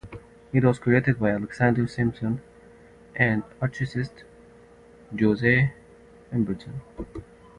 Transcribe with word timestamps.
It 0.51 0.63
was 0.63 0.79
created 0.79 1.19
by 1.19 1.29
Alexander 1.29 1.85
Simpson 1.87 2.41
and 3.15 3.43
architect 3.61 4.23
Joseph 5.15 5.69
Emberton. 6.33 6.81